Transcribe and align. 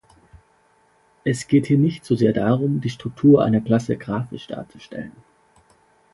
Es 1.23 1.47
geht 1.47 1.67
hier 1.67 1.77
nicht 1.77 2.05
so 2.05 2.15
sehr 2.15 2.33
darum, 2.33 2.81
die 2.81 2.89
Struktur 2.89 3.43
einer 3.43 3.61
Klasse 3.61 3.97
grafisch 3.97 4.47
darzustellen. 4.47 5.11